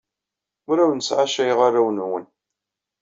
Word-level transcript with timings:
Ur 0.69 0.77
awen-sɛacayeɣ 0.79 1.59
arraw-nwen. 1.67 2.25